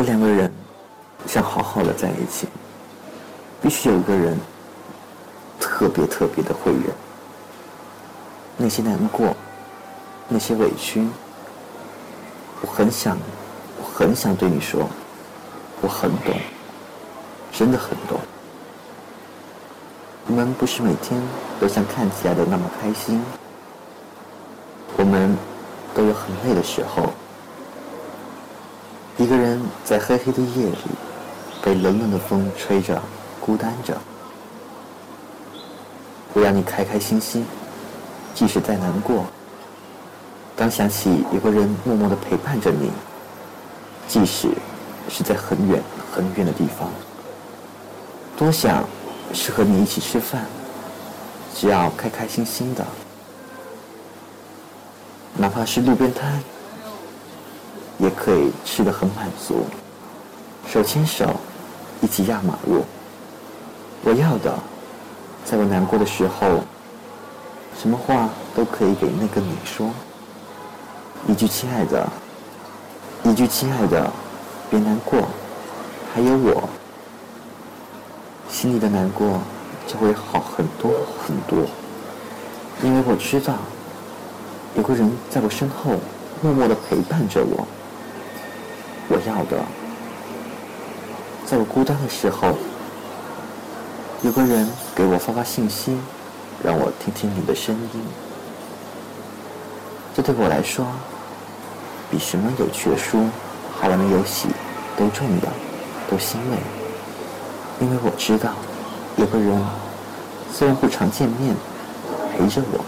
[0.00, 0.50] 果两个人
[1.26, 2.48] 想好好的在一起，
[3.60, 4.34] 必须有一个人
[5.58, 6.84] 特别特别的会忍，
[8.56, 9.36] 那些难过，
[10.26, 11.06] 那些委屈，
[12.62, 13.18] 我很想，
[13.76, 14.88] 我很想对你说，
[15.82, 16.34] 我很懂，
[17.52, 18.18] 真的很懂。
[20.28, 21.20] 我们不是每天
[21.60, 23.22] 都像看起来的那么开心，
[24.96, 25.36] 我们
[25.94, 27.12] 都有很累的时候。
[29.20, 30.76] 一个人在黑黑的夜里，
[31.62, 32.98] 被冷冷的风吹着，
[33.38, 33.94] 孤单着。
[36.32, 37.44] 我要你开开心心，
[38.34, 39.26] 即使再难过。
[40.56, 42.90] 当想起有个人默默的陪伴着你，
[44.08, 44.48] 即使
[45.10, 46.88] 是在很远很远的地方，
[48.38, 48.82] 多想。
[49.32, 50.44] 是和你一起吃饭，
[51.54, 52.84] 只要开开心心的，
[55.36, 56.42] 哪怕是路边摊，
[58.00, 59.66] 也可以吃得很满足。
[60.66, 61.36] 手牵手，
[62.00, 62.84] 一起压马路。
[64.02, 64.58] 我要的，
[65.44, 66.60] 在我难过的时候，
[67.78, 69.90] 什么话都可以给那个你说。
[71.28, 72.08] 一句亲爱的，
[73.24, 74.10] 一句亲爱的，
[74.70, 75.28] 别难过，
[76.14, 76.68] 还有我。
[78.48, 79.40] 心里的难过
[79.86, 80.90] 就会好很多
[81.22, 81.66] 很多，
[82.82, 83.54] 因为我知道
[84.74, 85.92] 有个人在我身后
[86.42, 87.66] 默默的陪伴着我。
[89.12, 89.58] 我要的，
[91.44, 92.54] 在我孤单的时候，
[94.22, 95.98] 有个人给我发发信息，
[96.62, 98.00] 让我听听你的声音。
[100.14, 100.86] 这对我来说，
[102.08, 103.26] 比什么有趣的书、
[103.80, 104.46] 好玩的游戏
[104.96, 105.50] 都重要，
[106.08, 106.56] 都欣慰。
[107.80, 108.52] 因为我知道，
[109.16, 109.60] 有个人
[110.52, 111.56] 虽然不常见面，
[112.38, 112.84] 陪着我，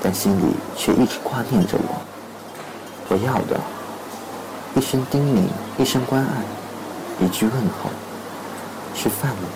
[0.00, 2.00] 但心里却一直挂念着我。
[3.08, 3.58] 我要的，
[4.76, 7.90] 一声叮咛，一声关爱，一句问候。
[8.94, 9.48] 吃饭了吗？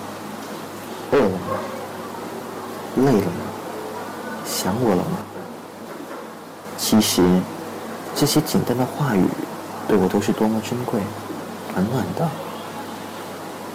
[1.12, 1.38] 饿了吗？
[2.96, 3.42] 累了吗？
[4.44, 5.18] 想我了吗？
[6.77, 7.22] 其实，
[8.14, 9.24] 这些简单的话语，
[9.86, 11.00] 对我都是多么珍贵、
[11.72, 12.28] 暖暖的。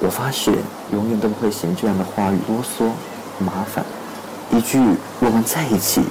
[0.01, 0.57] 我发誓，
[0.91, 2.89] 永远都不会嫌这样的话语啰嗦、
[3.43, 3.85] 麻烦。
[4.51, 4.79] 一句
[5.19, 6.03] “我们在一起”，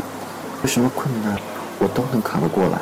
[0.63, 1.37] 有什么困难，
[1.79, 2.79] 我都能扛得过来。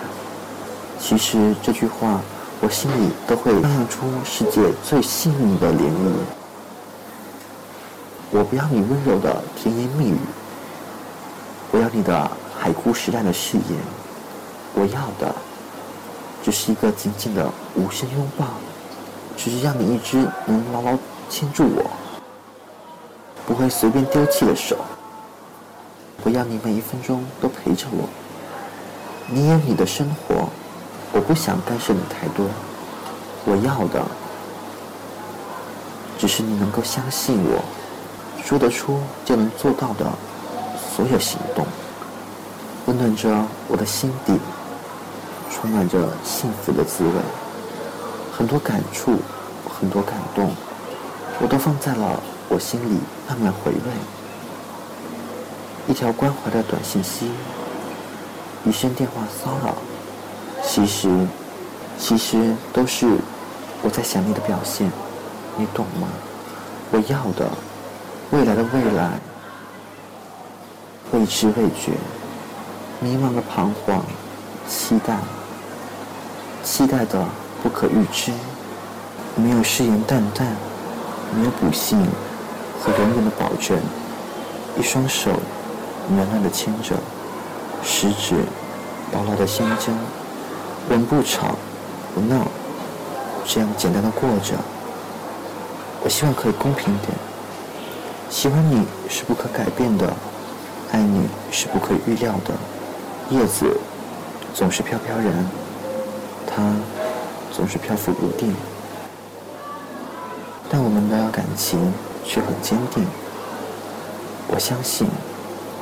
[0.98, 2.20] 其实这句话，
[2.60, 6.12] 我心里都会荡漾出世界最幸运的涟漪。
[8.30, 10.18] 我不要你温柔的甜言蜜语，
[11.70, 13.78] 我要你的海枯石烂的誓言。
[14.74, 15.34] 我要的，
[16.42, 18.46] 只是一个紧紧的无声拥抱。
[19.36, 21.90] 只是让你一直能牢牢牵住我，
[23.46, 24.78] 不会随便丢弃的手。
[26.24, 28.08] 我要你每一分钟都陪着我。
[29.28, 30.48] 你有你的生活，
[31.12, 32.46] 我不想干涉你太多。
[33.44, 34.04] 我要的，
[36.18, 37.62] 只是你能够相信我，
[38.44, 40.12] 说得出就能做到的
[40.94, 41.64] 所有行动，
[42.86, 44.38] 温暖着我的心底，
[45.50, 47.12] 充满着幸福的滋味。
[48.36, 49.16] 很多感触，
[49.78, 50.50] 很多感动，
[51.40, 53.80] 我都放在了我心里慢慢回味。
[55.86, 57.30] 一条关怀的短信息，
[58.64, 59.76] 一声电话骚扰，
[60.76, 61.08] 其实，
[61.98, 63.06] 其实都是
[63.82, 64.92] 我在想你的表现，
[65.56, 66.06] 你懂吗？
[66.90, 67.48] 我要的，
[68.30, 69.18] 未来的未来，
[71.12, 71.92] 未知未觉，
[73.00, 74.02] 迷茫的彷徨，
[74.68, 75.16] 期待，
[76.62, 77.24] 期待的。
[77.62, 78.30] 不可预知，
[79.34, 80.46] 没有誓言淡淡，
[81.34, 81.98] 没有不信
[82.78, 83.78] 和永远的保证。
[84.78, 85.30] 一双手
[86.14, 86.96] 暖暖的牵着，
[87.82, 88.34] 食指
[89.14, 89.86] 牢牢的相交。
[90.88, 91.56] 我们不吵
[92.14, 92.46] 不闹，
[93.44, 94.54] 这样简单的过着。
[96.02, 97.12] 我希望可以公平点。
[98.30, 100.12] 喜欢你是不可改变的，
[100.92, 102.54] 爱你是不可预料的。
[103.30, 103.76] 叶子
[104.54, 105.48] 总是飘飘然，
[106.46, 106.62] 它。
[107.52, 108.54] 总是漂浮不定，
[110.68, 111.90] 但我们的感情
[112.22, 113.02] 却很坚定。
[114.48, 115.08] 我相信，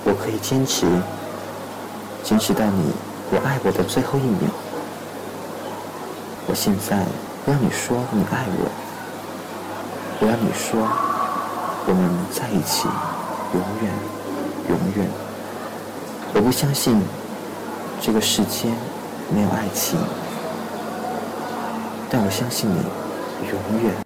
[0.04, 0.86] 我可以坚持，
[2.22, 2.92] 坚持到你
[3.32, 4.48] 我爱我的最后一秒。
[6.46, 6.99] 我现在
[7.44, 8.70] 不要你说你爱我，
[10.20, 10.79] 我要你说
[11.87, 12.87] 我们在一起，
[13.55, 13.93] 永远，
[14.69, 15.08] 永远。
[16.35, 17.00] 我不相信
[18.00, 18.70] 这个世间
[19.35, 19.99] 没有爱情。
[22.11, 22.76] 但我相信你，
[23.49, 24.03] 永远。